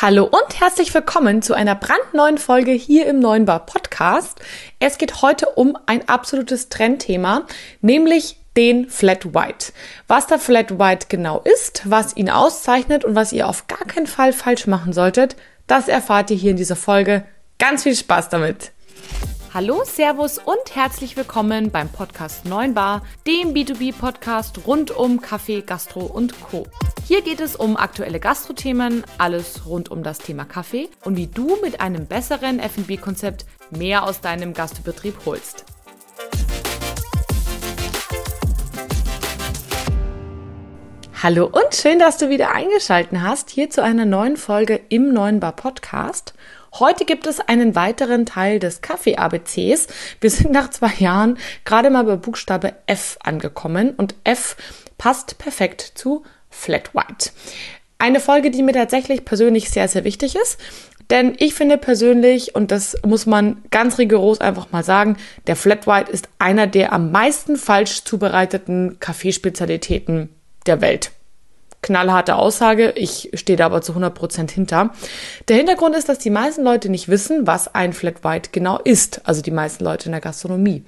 [0.00, 4.38] Hallo und herzlich willkommen zu einer brandneuen Folge hier im Neuen Bar Podcast.
[4.78, 7.48] Es geht heute um ein absolutes Trendthema,
[7.80, 9.72] nämlich den Flat White.
[10.06, 14.06] Was der Flat White genau ist, was ihn auszeichnet und was ihr auf gar keinen
[14.06, 15.34] Fall falsch machen solltet,
[15.66, 17.24] das erfahrt ihr hier in dieser Folge.
[17.58, 18.70] Ganz viel Spaß damit!
[19.52, 26.02] Hallo, Servus und herzlich willkommen beim Podcast 9 Bar, dem B2B-Podcast rund um Kaffee, Gastro
[26.02, 26.68] und Co.
[27.08, 31.56] Hier geht es um aktuelle Gastrothemen, alles rund um das Thema Kaffee und wie du
[31.62, 35.64] mit einem besseren F&B-Konzept mehr aus deinem Gastbetrieb holst.
[41.22, 45.40] Hallo und schön, dass du wieder eingeschaltet hast hier zu einer neuen Folge im Neuen
[45.40, 46.34] Bar Podcast.
[46.74, 49.86] Heute gibt es einen weiteren Teil des Kaffee-ABCs.
[50.20, 54.56] Wir sind nach zwei Jahren gerade mal bei Buchstabe F angekommen und F
[54.98, 57.30] passt perfekt zu Flat White.
[57.98, 60.58] Eine Folge, die mir tatsächlich persönlich sehr, sehr wichtig ist.
[61.10, 65.86] Denn ich finde persönlich, und das muss man ganz rigoros einfach mal sagen, der Flat
[65.86, 70.28] White ist einer der am meisten falsch zubereiteten Kaffeespezialitäten
[70.66, 71.12] der Welt
[71.82, 72.92] knallharte Aussage.
[72.96, 74.90] Ich stehe da aber zu 100% hinter.
[75.48, 79.22] Der Hintergrund ist, dass die meisten Leute nicht wissen, was ein Flat White genau ist.
[79.24, 80.84] Also die meisten Leute in der Gastronomie.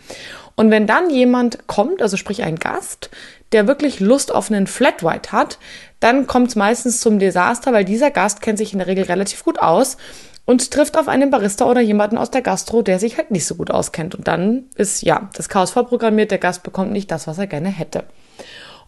[0.57, 3.11] Und wenn dann jemand kommt, also sprich ein Gast,
[3.53, 5.59] der wirklich Lust auf einen Flat White hat,
[5.99, 9.45] dann kommt es meistens zum Desaster, weil dieser Gast kennt sich in der Regel relativ
[9.45, 9.97] gut aus
[10.45, 13.55] und trifft auf einen Barista oder jemanden aus der Gastro, der sich halt nicht so
[13.55, 14.15] gut auskennt.
[14.15, 17.69] Und dann ist ja das Chaos vorprogrammiert, der Gast bekommt nicht das, was er gerne
[17.69, 18.05] hätte.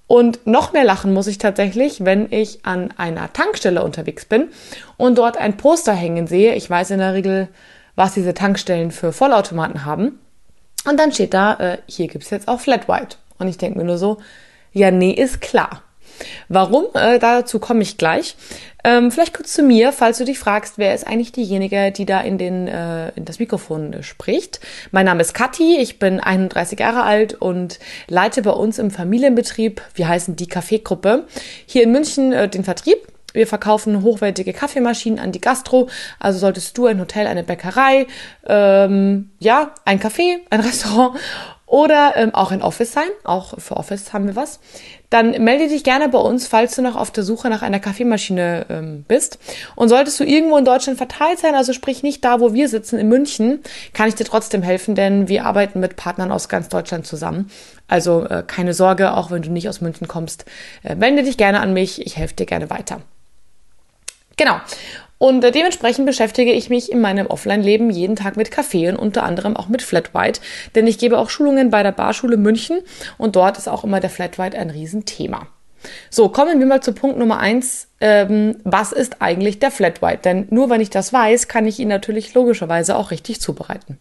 [0.06, 4.48] Und noch mehr lachen muss ich tatsächlich, wenn ich an einer Tankstelle unterwegs bin
[4.96, 6.55] und dort ein Poster hängen sehe.
[6.55, 7.48] Ich weiß in der Regel,
[7.94, 10.18] was diese Tankstellen für Vollautomaten haben.
[10.84, 13.16] Und dann steht da, äh, hier gibt's jetzt auch Flat White.
[13.38, 14.18] Und ich denke mir nur so,
[14.72, 15.82] ja, nee, ist klar.
[16.48, 16.86] Warum?
[16.94, 18.36] Äh, dazu komme ich gleich.
[18.84, 22.20] Ähm, vielleicht kurz zu mir, falls du dich fragst, wer ist eigentlich diejenige, die da
[22.20, 24.60] in, den, äh, in das Mikrofon spricht.
[24.90, 27.78] Mein Name ist Kathi, ich bin 31 Jahre alt und
[28.08, 31.27] leite bei uns im Familienbetrieb, wir heißen die Kaffeegruppe,
[31.66, 32.98] hier in München äh, den Vertrieb.
[33.32, 35.88] Wir verkaufen hochwertige Kaffeemaschinen an die Gastro.
[36.18, 38.06] Also solltest du ein Hotel, eine Bäckerei,
[38.46, 41.18] ähm, ja, ein Café, ein Restaurant
[41.72, 43.08] oder ähm, auch ein Office sein.
[43.24, 44.60] Auch für Office haben wir was
[45.12, 48.66] dann melde dich gerne bei uns, falls du noch auf der Suche nach einer Kaffeemaschine
[48.70, 49.38] ähm, bist.
[49.74, 52.98] Und solltest du irgendwo in Deutschland verteilt sein, also sprich nicht da, wo wir sitzen,
[52.98, 53.61] in München,
[53.92, 57.50] kann ich dir trotzdem helfen, denn wir arbeiten mit Partnern aus ganz Deutschland zusammen.
[57.88, 60.46] Also äh, keine Sorge, auch wenn du nicht aus München kommst,
[60.82, 63.02] äh, wende dich gerne an mich, ich helfe dir gerne weiter.
[64.38, 64.56] Genau.
[65.22, 69.22] Und äh, dementsprechend beschäftige ich mich in meinem Offline-Leben jeden Tag mit Kaffee und unter
[69.22, 70.40] anderem auch mit Flat White,
[70.74, 72.80] denn ich gebe auch Schulungen bei der Barschule München
[73.18, 75.46] und dort ist auch immer der Flat White ein Riesenthema.
[76.11, 77.86] So, kommen wir mal zu Punkt Nummer eins.
[78.00, 80.22] Ähm, was ist eigentlich der Flat White?
[80.24, 84.00] Denn nur wenn ich das weiß, kann ich ihn natürlich logischerweise auch richtig zubereiten.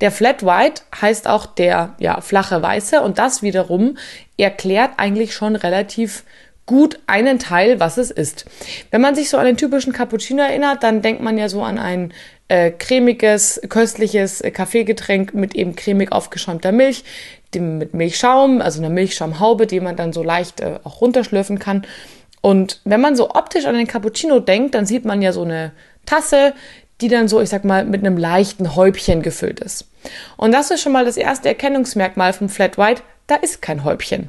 [0.00, 3.96] Der Flat White heißt auch der ja, flache Weiße und das wiederum
[4.36, 6.24] erklärt eigentlich schon relativ
[6.66, 8.44] gut einen Teil, was es ist.
[8.90, 11.78] Wenn man sich so an den typischen Cappuccino erinnert, dann denkt man ja so an
[11.78, 12.12] ein
[12.48, 17.04] äh, cremiges, köstliches Kaffeegetränk mit eben cremig aufgeschäumter Milch,
[17.54, 21.86] dem, mit Milchschaum, also einer Milchschaumhaube, die man dann so leicht äh, auch runterschlürfen kann.
[22.40, 25.72] Und wenn man so optisch an den Cappuccino denkt, dann sieht man ja so eine
[26.04, 26.54] Tasse,
[27.00, 29.86] die dann so, ich sag mal, mit einem leichten Häubchen gefüllt ist.
[30.36, 34.28] Und das ist schon mal das erste Erkennungsmerkmal vom Flat White da ist kein Häubchen.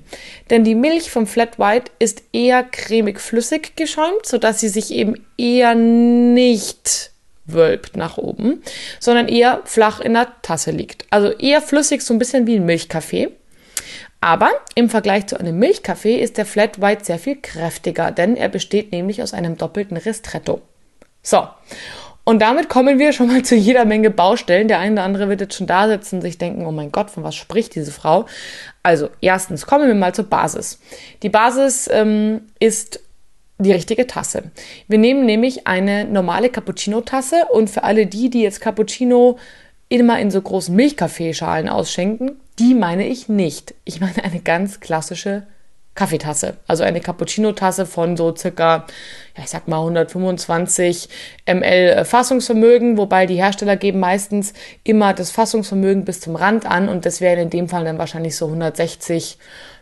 [0.49, 5.25] Denn die Milch vom Flat White ist eher cremig flüssig geschäumt, sodass sie sich eben
[5.37, 7.11] eher nicht
[7.45, 8.61] wölbt nach oben,
[8.99, 11.05] sondern eher flach in der Tasse liegt.
[11.09, 13.29] Also eher flüssig, so ein bisschen wie ein Milchkaffee.
[14.19, 18.49] Aber im Vergleich zu einem Milchkaffee ist der Flat White sehr viel kräftiger, denn er
[18.49, 20.61] besteht nämlich aus einem doppelten Ristretto.
[21.21, 21.47] So.
[22.27, 24.67] Und damit kommen wir schon mal zu jeder Menge Baustellen.
[24.67, 27.09] Der eine oder andere wird jetzt schon da sitzen und sich denken, oh mein Gott,
[27.09, 28.25] von was spricht diese Frau?
[28.83, 30.81] Also, erstens, kommen wir mal zur Basis.
[31.23, 32.99] Die Basis ähm, ist
[33.59, 34.51] die richtige Tasse.
[34.89, 39.37] Wir nehmen nämlich eine normale Cappuccino-Tasse und für alle die, die jetzt Cappuccino
[39.87, 43.73] immer in so großen Milchkaffeeschalen ausschenken, die meine ich nicht.
[43.85, 45.47] Ich meine eine ganz klassische
[45.97, 46.57] Kaffeetasse.
[46.67, 48.85] Also eine Cappuccino-Tasse von so circa,
[49.35, 51.09] ja, ich sag mal 125
[51.45, 54.53] ml Fassungsvermögen, wobei die Hersteller geben meistens
[54.83, 58.37] immer das Fassungsvermögen bis zum Rand an und das wären in dem Fall dann wahrscheinlich
[58.37, 59.37] so 160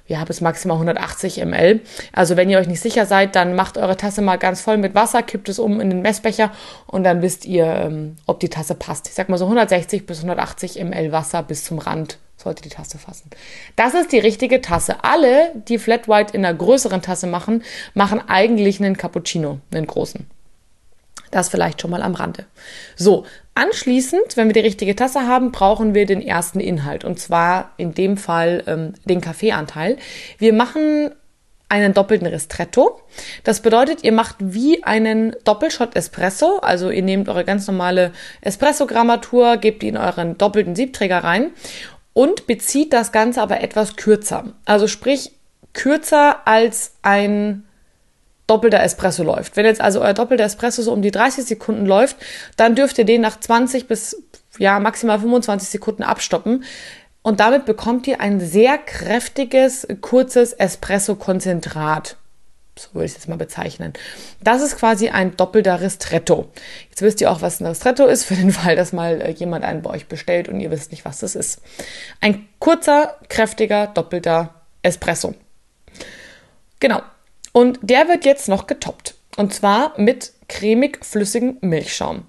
[0.08, 1.82] ja, bis maximal 180 ml.
[2.14, 4.94] Also wenn ihr euch nicht sicher seid, dann macht eure Tasse mal ganz voll mit
[4.94, 6.52] Wasser, kippt es um in den Messbecher
[6.86, 9.08] und dann wisst ihr, ähm, ob die Tasse passt.
[9.08, 12.98] Ich sag mal so 160 bis 180 ml Wasser bis zum Rand sollte die Tasse
[13.00, 13.30] fassen.
[13.76, 15.04] Das ist die richtige Tasse.
[15.04, 17.64] Alle, die Flat White in einer größeren Tasse machen,
[17.94, 20.28] machen eigentlich einen Cappuccino, einen großen.
[21.32, 22.46] Das vielleicht schon mal am Rande.
[22.96, 23.26] So,
[23.56, 27.04] anschließend, wenn wir die richtige Tasse haben, brauchen wir den ersten Inhalt.
[27.04, 29.98] Und zwar in dem Fall ähm, den Kaffeeanteil.
[30.38, 31.12] Wir machen
[31.68, 33.02] einen doppelten Ristretto.
[33.44, 36.60] Das bedeutet, ihr macht wie einen Doppelshot Espresso.
[36.60, 38.12] Also ihr nehmt eure ganz normale
[38.42, 41.52] Espresso-Grammatur, gebt die in euren doppelten Siebträger rein
[42.14, 44.54] und bezieht das Ganze aber etwas kürzer.
[44.66, 45.32] Also sprich
[45.74, 47.64] kürzer als ein
[48.48, 49.58] doppelter Espresso läuft.
[49.58, 52.18] Wenn jetzt also euer doppelter Espresso so um die 30 Sekunden läuft,
[52.58, 54.22] dann dürft ihr den nach 20 bis
[54.58, 56.64] ja maximal 25 Sekunden abstoppen.
[57.22, 62.18] Und damit bekommt ihr ein sehr kräftiges, kurzes Espresso-Konzentrat.
[62.78, 63.94] So würde ich es jetzt mal bezeichnen.
[64.42, 66.50] Das ist quasi ein doppelter Ristretto.
[66.90, 69.64] Jetzt wisst ihr auch, was ein Ristretto ist, für den Fall, dass mal äh, jemand
[69.64, 71.62] einen bei euch bestellt und ihr wisst nicht, was das ist.
[72.22, 74.54] Ein kurzer, kräftiger, doppelter
[74.84, 75.34] Espresso.
[76.80, 77.02] Genau.
[77.56, 79.16] Und der wird jetzt noch getoppt.
[79.38, 82.24] Und zwar mit cremig flüssigem Milchschaum.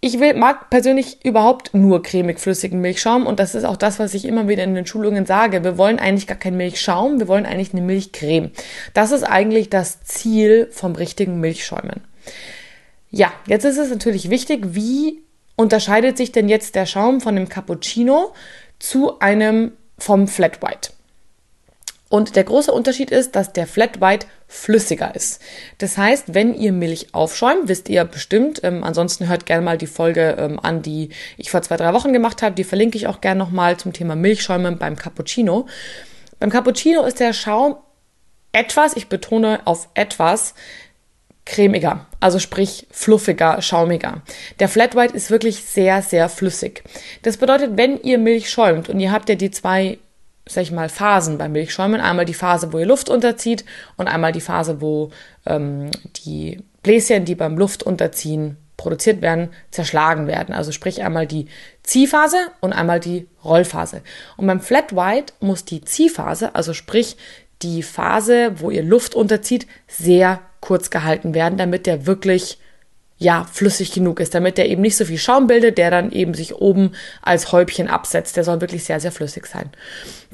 [0.00, 4.14] Ich will, mag persönlich überhaupt nur cremig flüssigen Milchschaum und das ist auch das, was
[4.14, 5.62] ich immer wieder in den Schulungen sage.
[5.62, 8.50] Wir wollen eigentlich gar keinen Milchschaum, wir wollen eigentlich eine Milchcreme.
[8.94, 12.00] Das ist eigentlich das Ziel vom richtigen Milchschäumen.
[13.10, 15.20] Ja, jetzt ist es natürlich wichtig, wie
[15.54, 18.32] unterscheidet sich denn jetzt der Schaum von dem Cappuccino
[18.78, 20.93] zu einem vom Flat White?
[22.14, 25.42] Und der große Unterschied ist, dass der Flat White flüssiger ist.
[25.78, 29.88] Das heißt, wenn ihr Milch aufschäumt, wisst ihr bestimmt, ähm, ansonsten hört gerne mal die
[29.88, 31.08] Folge ähm, an, die
[31.38, 32.54] ich vor zwei, drei Wochen gemacht habe.
[32.54, 35.66] Die verlinke ich auch gerne nochmal zum Thema Milchschäumen beim Cappuccino.
[36.38, 37.78] Beim Cappuccino ist der Schaum
[38.52, 40.54] etwas, ich betone auf etwas,
[41.44, 44.22] cremiger, also sprich fluffiger, schaumiger.
[44.60, 46.84] Der Flat White ist wirklich sehr, sehr flüssig.
[47.22, 49.98] Das bedeutet, wenn ihr Milch schäumt und ihr habt ja die zwei
[50.46, 52.00] sag ich mal, Phasen beim Milchschäumen.
[52.00, 53.64] Einmal die Phase, wo ihr Luft unterzieht
[53.96, 55.10] und einmal die Phase, wo
[55.46, 55.90] ähm,
[56.24, 60.54] die Bläschen, die beim Luftunterziehen produziert werden, zerschlagen werden.
[60.54, 61.46] Also sprich einmal die
[61.82, 64.02] Ziehphase und einmal die Rollphase.
[64.36, 67.16] Und beim Flat White muss die Ziehphase, also sprich
[67.62, 72.58] die Phase, wo ihr Luft unterzieht, sehr kurz gehalten werden, damit der wirklich
[73.16, 76.34] ja, flüssig genug ist, damit der eben nicht so viel Schaum bildet, der dann eben
[76.34, 78.36] sich oben als Häubchen absetzt.
[78.36, 79.70] Der soll wirklich sehr, sehr flüssig sein.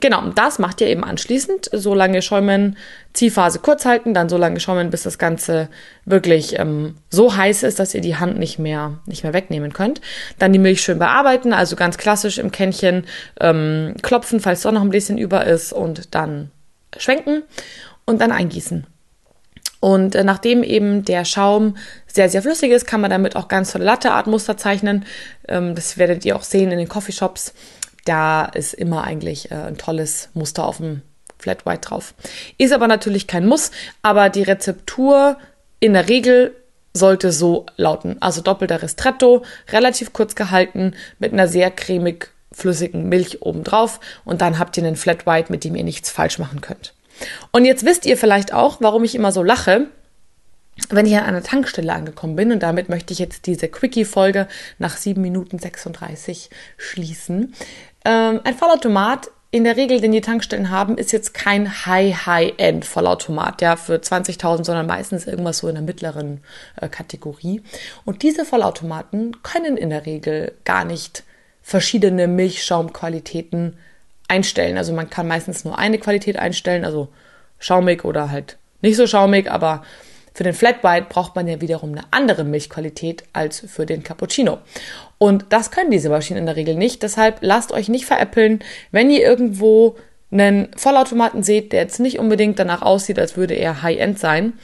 [0.00, 1.68] Genau, das macht ihr eben anschließend.
[1.72, 2.78] So lange schäumen,
[3.12, 5.68] Ziehphase kurz halten, dann so lange schäumen, bis das Ganze
[6.06, 10.00] wirklich ähm, so heiß ist, dass ihr die Hand nicht mehr, nicht mehr wegnehmen könnt.
[10.38, 13.04] Dann die Milch schön bearbeiten, also ganz klassisch im Kännchen
[13.40, 16.50] ähm, klopfen, falls doch noch ein bisschen über ist und dann
[16.96, 17.42] schwenken
[18.06, 18.86] und dann eingießen.
[19.80, 23.72] Und äh, nachdem eben der Schaum sehr, sehr flüssig ist, kann man damit auch ganz
[23.72, 25.06] tolle Latte-Art-Muster zeichnen.
[25.48, 27.54] Ähm, das werdet ihr auch sehen in den Coffeeshops.
[28.04, 31.02] Da ist immer eigentlich äh, ein tolles Muster auf dem
[31.38, 32.14] Flat White drauf.
[32.58, 33.70] Ist aber natürlich kein Muss,
[34.02, 35.38] aber die Rezeptur
[35.80, 36.54] in der Regel
[36.92, 38.16] sollte so lauten.
[38.20, 44.58] Also doppelter Ristretto, relativ kurz gehalten, mit einer sehr cremig flüssigen Milch obendrauf und dann
[44.58, 46.94] habt ihr einen Flat White, mit dem ihr nichts falsch machen könnt.
[47.50, 49.86] Und jetzt wisst ihr vielleicht auch, warum ich immer so lache,
[50.88, 54.96] wenn ich an einer Tankstelle angekommen bin, und damit möchte ich jetzt diese Quickie-Folge nach
[54.96, 57.54] 7 Minuten 36 schließen.
[58.04, 63.60] Ähm, ein Vollautomat in der Regel, den die Tankstellen haben, ist jetzt kein High-High-End Vollautomat,
[63.62, 66.42] ja, für 20.000, sondern meistens irgendwas so in der mittleren
[66.80, 67.62] äh, Kategorie.
[68.04, 71.24] Und diese Vollautomaten können in der Regel gar nicht
[71.62, 73.76] verschiedene Milchschaumqualitäten
[74.30, 74.78] einstellen.
[74.78, 77.08] Also man kann meistens nur eine Qualität einstellen, also
[77.58, 79.82] schaumig oder halt nicht so schaumig, aber
[80.32, 84.58] für den Flat White braucht man ja wiederum eine andere Milchqualität als für den Cappuccino.
[85.18, 87.02] Und das können diese Maschinen in der Regel nicht.
[87.02, 88.60] Deshalb lasst euch nicht veräppeln,
[88.90, 89.96] wenn ihr irgendwo
[90.30, 94.54] einen Vollautomaten seht, der jetzt nicht unbedingt danach aussieht, als würde er High-End sein,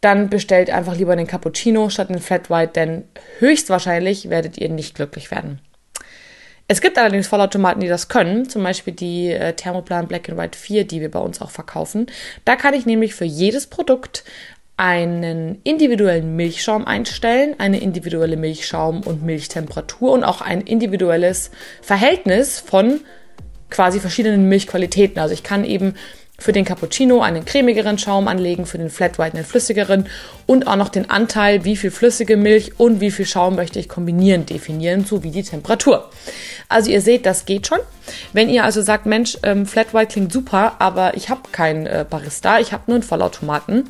[0.00, 3.04] dann bestellt einfach lieber den Cappuccino statt den Flat White, denn
[3.38, 5.60] höchstwahrscheinlich werdet ihr nicht glücklich werden.
[6.72, 10.58] Es gibt allerdings Vollautomaten, die das können, zum Beispiel die äh, Thermoplan Black and White
[10.58, 12.06] 4, die wir bei uns auch verkaufen.
[12.46, 14.24] Da kann ich nämlich für jedes Produkt
[14.78, 21.50] einen individuellen Milchschaum einstellen, eine individuelle Milchschaum- und Milchtemperatur und auch ein individuelles
[21.82, 23.00] Verhältnis von
[23.68, 25.18] quasi verschiedenen Milchqualitäten.
[25.20, 25.92] Also ich kann eben
[26.42, 30.08] für den Cappuccino einen cremigeren Schaum anlegen, für den Flat White einen flüssigeren
[30.46, 33.88] und auch noch den Anteil, wie viel flüssige Milch und wie viel Schaum möchte ich
[33.88, 36.10] kombinieren, definieren, sowie die Temperatur.
[36.68, 37.78] Also ihr seht, das geht schon.
[38.32, 42.04] Wenn ihr also sagt, Mensch, ähm, Flat White klingt super, aber ich habe keinen äh,
[42.08, 43.88] Barista, ich habe nur einen Vollautomaten.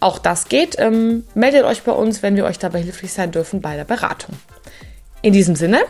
[0.00, 0.76] Auch das geht.
[0.78, 4.36] Ähm, meldet euch bei uns, wenn wir euch dabei hilflich sein dürfen bei der Beratung.
[5.22, 5.80] In diesem Sinne,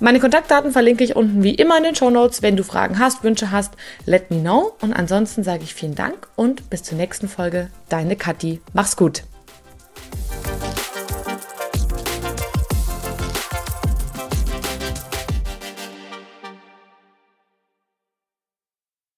[0.00, 2.42] meine Kontaktdaten verlinke ich unten wie immer in den Show Notes.
[2.42, 3.74] Wenn du Fragen hast, Wünsche hast,
[4.06, 4.72] let me know.
[4.80, 7.70] Und ansonsten sage ich vielen Dank und bis zur nächsten Folge.
[7.88, 8.60] Deine Kathi.
[8.72, 9.24] Mach's gut.